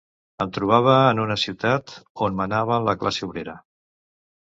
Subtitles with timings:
[0.45, 1.95] Em trobava en una ciutat
[2.29, 3.59] on manava la classe obrera.